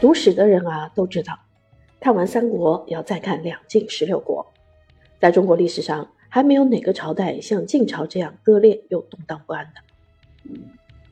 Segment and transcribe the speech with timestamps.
[0.00, 1.36] 读史的人啊都知道，
[1.98, 4.46] 看完三国要再看两晋十六国。
[5.18, 10.52] 在中国历史上，还没有哪个朝代像晋朝这样割裂又动荡不安的。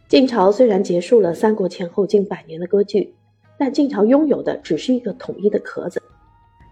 [0.06, 3.12] 晋朝虽然结束了三国前后近百年的割据，
[3.58, 6.00] 但晋朝拥有的只是一个统一的壳子，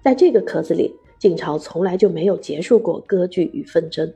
[0.04, 4.14] 在这个壳子里，晋朝从来就没有结束过割据与纷争。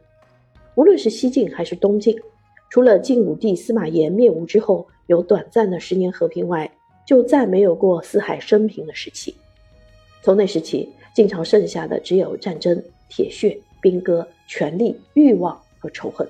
[0.77, 2.17] 无论是西晋还是东晋，
[2.71, 6.71] 除了晋武帝司马炎灭吴之后有短暂的十年和平外，
[7.08, 9.35] 就再没有过四海升平的时期。
[10.21, 16.29] 从那时起，晋朝剩下的只有战争、铁血、兵戈、权力、欲望和仇恨。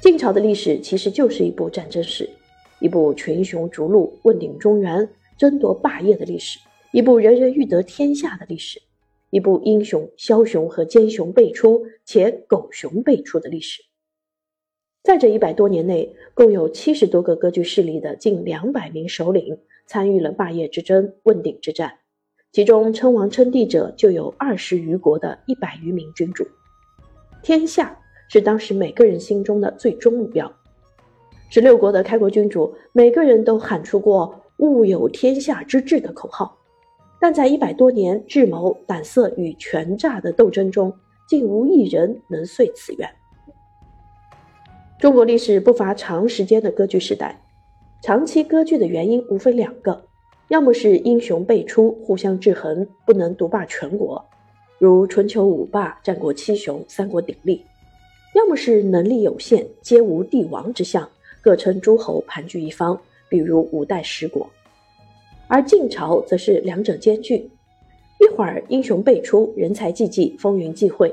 [0.00, 2.30] 晋朝的历史其实就是一部战争史，
[2.78, 6.60] 一部群雄逐鹿、问鼎中原、争夺霸业的历史，
[6.92, 8.80] 一部人人欲得天下的历史，
[9.30, 13.82] 一部英雄、枭雄和奸雄辈出且狗熊辈出的历史。
[15.02, 21.94] 在这一百多年内，共有七十多个割据势力的近两百名首领参与了霸业之争、问鼎之战，
[22.52, 26.46] 其中称王称帝者就有二十余国的一百余名君主。
[27.42, 30.52] 天下是当时每个人心中的最终目标。
[31.48, 36.58] 十六国的开国君主每个人都喊出过“物有天下之志”的口号，
[37.18, 40.92] 但在一百多年智谋、胆色与权诈的斗争中，
[41.26, 43.08] 竟无一人能遂此愿。
[44.98, 47.40] 中国历史不乏长时间的割据时代，
[48.02, 50.04] 长期割据的原因无非两个：
[50.48, 54.24] 要么是英雄辈出，互相制衡，不能独霸全国，
[54.76, 57.62] 如春秋五霸、战国七雄、三国鼎立；
[58.34, 61.08] 要么是能力有限，皆无帝王之相，
[61.40, 64.50] 各称诸侯，盘踞一方，比如五代十国。
[65.46, 67.48] 而晋朝则是两者兼具，
[68.18, 71.08] 一会儿英雄辈出，人才济济，风云际会；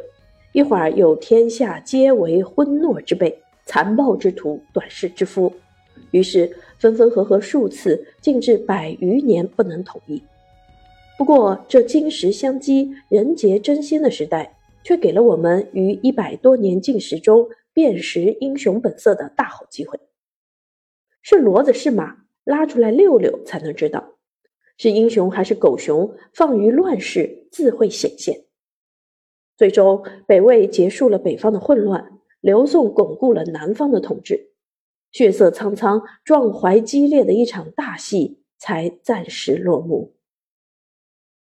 [0.53, 3.43] 一会儿又天下皆为昏懦之辈。
[3.65, 5.53] 残暴之徒，短视之夫，
[6.11, 10.21] 于是分分合合数次，竟至百余年不能统一。
[11.17, 19.99] 不过，这金石相击、人杰争先的时代，却给了我们于一百多年进食中辨识英雄本色的大好机会。
[21.21, 24.15] 是骡子是马，拉出来溜溜才能知道；
[24.77, 28.41] 是英雄还是狗熊，放于乱世自会显现。
[29.57, 32.14] 最终，北魏结束了北方的混乱。
[32.45, 34.51] 刘宋巩固了南方的统治，
[35.11, 40.14] 血色苍苍、壮怀激烈的一场大戏才暂时落幕。